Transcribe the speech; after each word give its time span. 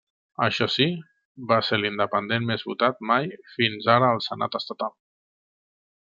Això 0.43 0.65
sí, 0.75 0.85
va 1.51 1.57
ser 1.67 1.77
l'independent 1.81 2.47
més 2.53 2.65
votat 2.71 3.05
mai 3.13 3.29
fins 3.57 3.89
ara 3.97 4.09
al 4.17 4.23
Senat 4.29 4.57
estatal. 4.65 4.97